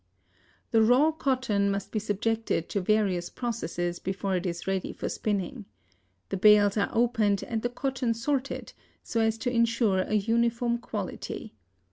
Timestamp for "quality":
10.79-11.53